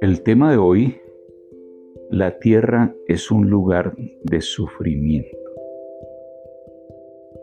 [0.00, 0.96] El tema de hoy,
[2.10, 3.94] la tierra es un lugar
[4.24, 5.38] de sufrimiento.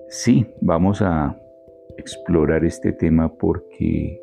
[0.09, 1.41] Sí, vamos a
[1.97, 4.21] explorar este tema porque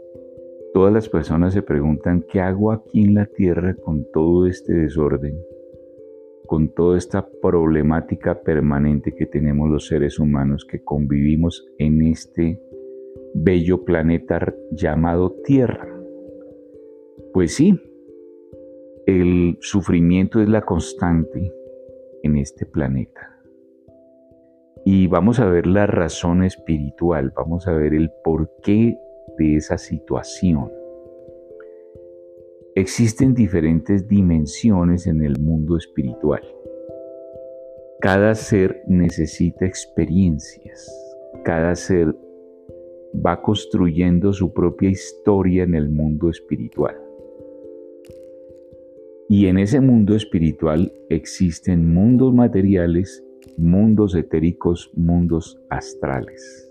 [0.74, 5.42] todas las personas se preguntan, ¿qué hago aquí en la tierra con todo este desorden?
[6.46, 12.60] Con toda esta problemática permanente que tenemos los seres humanos que convivimos en este
[13.38, 15.88] bello planeta llamado Tierra.
[17.32, 17.78] Pues sí,
[19.06, 21.52] el sufrimiento es la constante
[22.22, 23.32] en este planeta.
[24.84, 28.98] Y vamos a ver la razón espiritual, vamos a ver el porqué
[29.36, 30.72] de esa situación.
[32.74, 36.42] Existen diferentes dimensiones en el mundo espiritual.
[38.00, 40.92] Cada ser necesita experiencias.
[41.44, 42.14] Cada ser
[43.24, 46.96] va construyendo su propia historia en el mundo espiritual.
[49.28, 53.24] Y en ese mundo espiritual existen mundos materiales,
[53.56, 56.70] mundos etéricos, mundos astrales.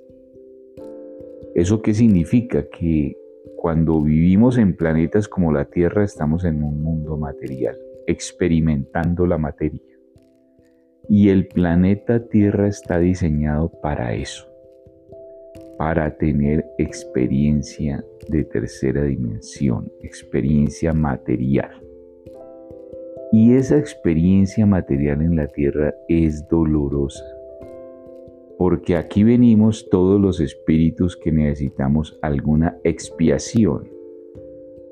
[1.54, 2.68] ¿Eso qué significa?
[2.70, 3.18] Que
[3.58, 7.78] cuando vivimos en planetas como la Tierra estamos en un mundo material,
[8.08, 9.82] experimentando la materia.
[11.10, 14.48] Y el planeta Tierra está diseñado para eso,
[15.78, 21.72] para tener experiencia de tercera dimensión, experiencia material.
[23.32, 27.26] Y esa experiencia material en la tierra es dolorosa,
[28.58, 33.90] porque aquí venimos todos los espíritus que necesitamos alguna expiación.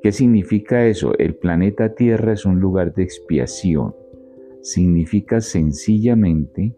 [0.01, 1.17] ¿Qué significa eso?
[1.17, 3.95] El planeta Tierra es un lugar de expiación.
[4.61, 6.75] Significa sencillamente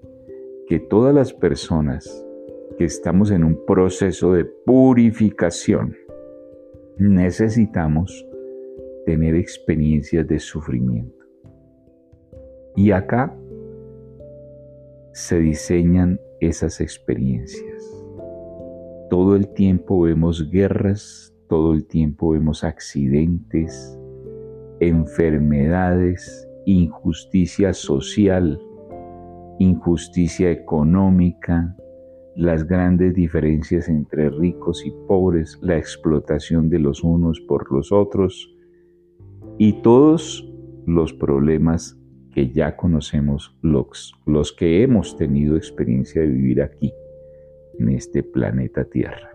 [0.67, 2.25] que todas las personas
[2.77, 5.95] que estamos en un proceso de purificación
[6.97, 8.25] necesitamos
[9.05, 11.25] tener experiencias de sufrimiento.
[12.75, 13.35] Y acá
[15.13, 18.06] se diseñan esas experiencias.
[19.09, 23.97] Todo el tiempo vemos guerras, todo el tiempo vemos accidentes,
[24.79, 28.59] enfermedades, injusticia social,
[29.59, 31.75] injusticia económica,
[32.35, 38.53] las grandes diferencias entre ricos y pobres, la explotación de los unos por los otros
[39.57, 40.51] y todos
[40.85, 41.97] los problemas
[42.34, 46.94] que ya conocemos los, los que hemos tenido experiencia de vivir aquí,
[47.79, 49.31] en este planeta Tierra.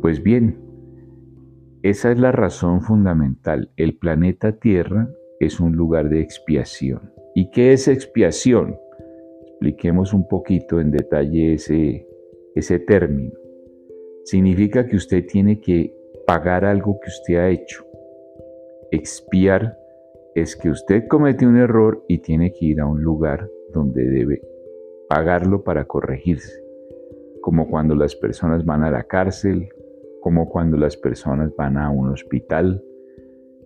[0.00, 0.58] Pues bien,
[1.82, 3.70] esa es la razón fundamental.
[3.76, 7.12] El planeta Tierra es un lugar de expiación.
[7.34, 8.76] ¿Y qué es expiación?
[9.62, 12.04] Expliquemos un poquito en detalle ese,
[12.56, 13.38] ese término.
[14.24, 15.94] Significa que usted tiene que
[16.26, 17.86] pagar algo que usted ha hecho.
[18.90, 19.78] Expiar
[20.34, 24.42] es que usted comete un error y tiene que ir a un lugar donde debe
[25.08, 26.60] pagarlo para corregirse,
[27.40, 29.68] como cuando las personas van a la cárcel,
[30.20, 32.82] como cuando las personas van a un hospital,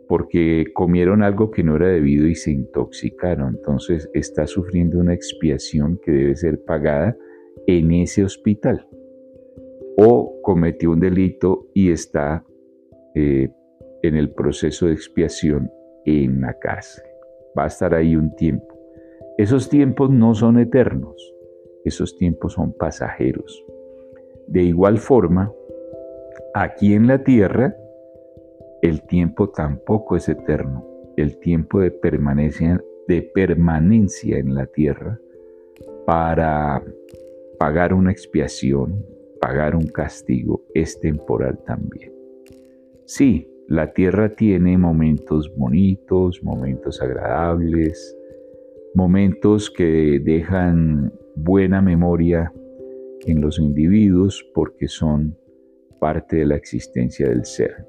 [0.09, 3.57] porque comieron algo que no era debido y se intoxicaron.
[3.57, 7.17] Entonces está sufriendo una expiación que debe ser pagada
[7.67, 8.87] en ese hospital.
[9.97, 12.45] O cometió un delito y está
[13.15, 13.49] eh,
[14.03, 15.71] en el proceso de expiación
[16.05, 17.05] en la cárcel.
[17.59, 18.77] Va a estar ahí un tiempo.
[19.39, 21.35] Esos tiempos no son eternos,
[21.85, 23.65] esos tiempos son pasajeros.
[24.47, 25.53] De igual forma,
[26.55, 27.77] aquí en la tierra,
[28.83, 30.85] el tiempo tampoco es eterno.
[31.17, 35.19] El tiempo de permanencia, de permanencia en la tierra
[36.07, 36.83] para
[37.59, 39.05] pagar una expiación,
[39.41, 42.13] pagar un castigo, es temporal también.
[43.07, 48.17] Sí, la tierra tiene momentos bonitos, momentos agradables,
[48.95, 52.53] momentos que dejan buena memoria
[53.27, 55.37] en los individuos porque son
[55.99, 57.87] parte de la existencia del ser.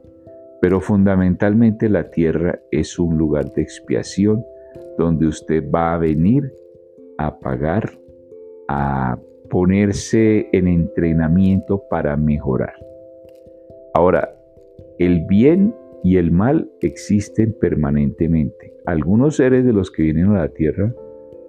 [0.62, 4.44] Pero fundamentalmente la tierra es un lugar de expiación
[4.98, 6.52] donde usted va a venir
[7.18, 7.92] a pagar,
[8.68, 9.20] a
[9.50, 12.74] ponerse en entrenamiento para mejorar.
[13.94, 14.36] Ahora,
[15.00, 15.74] el bien
[16.04, 18.74] y el mal existen permanentemente.
[18.86, 20.94] Algunos seres de los que vienen a la tierra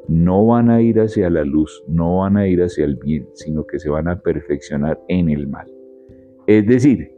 [0.09, 3.67] no van a ir hacia la luz, no van a ir hacia el bien, sino
[3.67, 5.67] que se van a perfeccionar en el mal.
[6.47, 7.13] Es decir,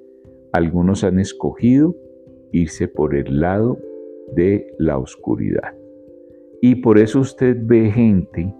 [0.52, 1.96] algunos han escogido
[2.52, 3.78] irse por el lado
[4.34, 5.74] de la oscuridad.
[6.60, 8.54] Y por eso usted ve gente,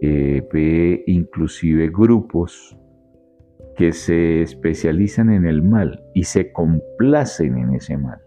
[0.00, 2.76] eh, ve inclusive grupos
[3.76, 8.20] que se especializan en el mal y se complacen en ese mal.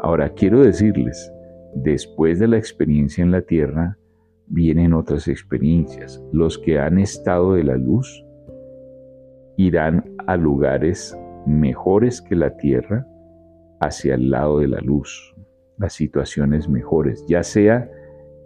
[0.00, 1.30] Ahora quiero decirles,
[1.74, 3.98] después de la experiencia en la tierra,
[4.46, 6.22] vienen otras experiencias.
[6.32, 8.24] Los que han estado de la luz
[9.56, 11.16] irán a lugares
[11.46, 13.06] mejores que la tierra,
[13.80, 15.34] hacia el lado de la luz,
[15.78, 17.90] las situaciones mejores, ya sea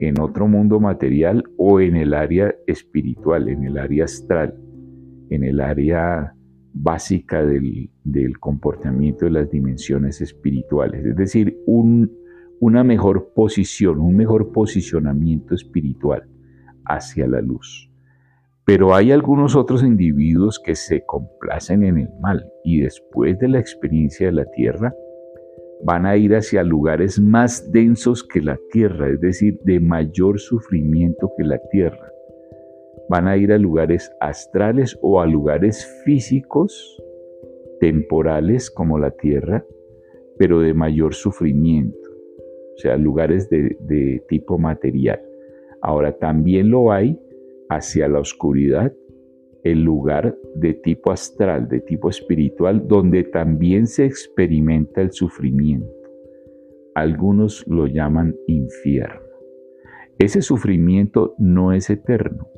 [0.00, 4.58] en otro mundo material o en el área espiritual, en el área astral
[5.30, 6.34] en el área
[6.72, 7.90] básica del,
[8.38, 16.28] comportamiento de las dimensiones espirituales, es decir, una mejor posición, un mejor posicionamiento espiritual
[16.84, 17.90] hacia la luz.
[18.66, 23.60] Pero hay algunos otros individuos que se complacen en el mal y después de la
[23.60, 24.92] experiencia de la tierra
[25.84, 31.30] van a ir hacia lugares más densos que la tierra, es decir, de mayor sufrimiento
[31.36, 32.10] que la tierra
[33.08, 37.00] van a ir a lugares astrales o a lugares físicos,
[37.80, 39.64] temporales como la tierra,
[40.38, 42.10] pero de mayor sufrimiento,
[42.74, 45.20] o sea, lugares de, tipo material.
[45.82, 47.18] Ahora también lo hay
[47.68, 48.92] hacia la oscuridad,
[49.64, 55.92] el lugar de tipo astral, de tipo espiritual, donde también se experimenta el sufrimiento.
[56.94, 59.20] Algunos lo llaman infierno.
[60.18, 62.48] Ese sufrimiento no es eterno,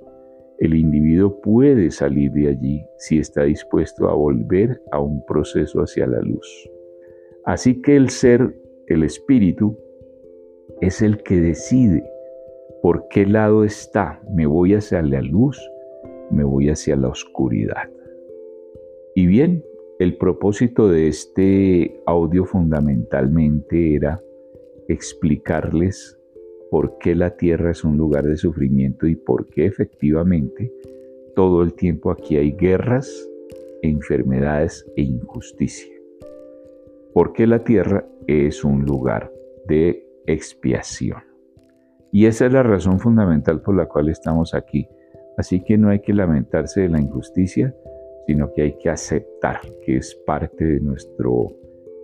[0.58, 6.05] el individuo puede salir de allí si está dispuesto a volver a un proceso hacia
[6.08, 6.69] la luz.
[7.44, 9.78] Así que el ser, el espíritu,
[10.81, 12.02] es el que decide
[12.82, 14.20] por qué lado está.
[14.34, 15.58] ¿Me voy hacia la luz?
[16.30, 17.90] ¿Me voy hacia la oscuridad?
[19.14, 19.64] Y bien,
[19.98, 24.22] el propósito de este audio fundamentalmente era
[24.88, 26.19] explicarles
[26.70, 30.72] por qué la tierra es un lugar de sufrimiento y por qué efectivamente
[31.34, 33.28] todo el tiempo aquí hay guerras,
[33.82, 35.94] enfermedades e injusticia.
[37.12, 39.32] Porque la tierra es un lugar
[39.66, 41.27] de expiación.
[42.12, 44.88] Y esa es la razón fundamental por la cual estamos aquí.
[45.37, 47.75] Así que no hay que lamentarse de la injusticia,
[48.26, 51.49] sino que hay que aceptar que es parte de nuestro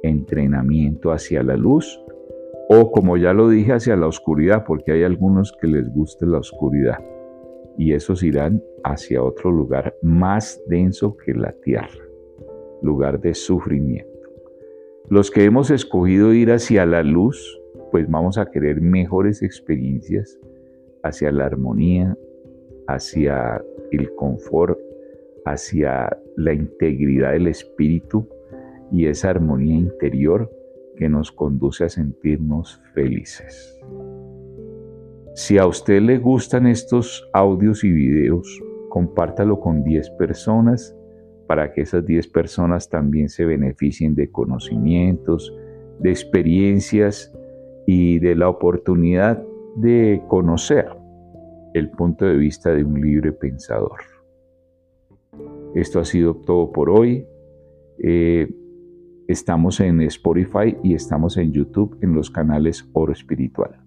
[0.02, 2.00] entrenamiento hacia la luz
[2.68, 6.38] o como ya lo dije, hacia la oscuridad, porque hay algunos que les gusta la
[6.38, 6.98] oscuridad,
[7.76, 11.88] y esos irán hacia otro lugar más denso que la tierra,
[12.82, 14.12] lugar de sufrimiento.
[15.10, 17.60] Los que hemos escogido ir hacia la luz,
[17.94, 20.36] pues vamos a querer mejores experiencias
[21.04, 22.18] hacia la armonía,
[22.88, 23.62] hacia
[23.92, 24.76] el confort,
[25.44, 28.28] hacia la integridad del espíritu
[28.90, 30.50] y esa armonía interior
[30.96, 33.80] que nos conduce a sentirnos felices.
[35.36, 40.96] Si a usted le gustan estos audios y videos, compártalo con 10 personas
[41.46, 45.56] para que esas 10 personas también se beneficien de conocimientos,
[46.00, 47.32] de experiencias
[47.86, 49.42] y de la oportunidad
[49.76, 50.88] de conocer
[51.74, 53.98] el punto de vista de un libre pensador.
[55.74, 57.26] Esto ha sido todo por hoy.
[58.02, 58.48] Eh,
[59.26, 63.80] Estamos en Spotify y estamos en YouTube en los canales Oro Espiritual.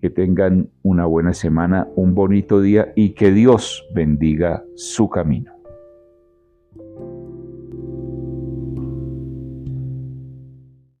[0.00, 5.53] Que tengan una buena semana, un bonito día y que Dios bendiga su camino.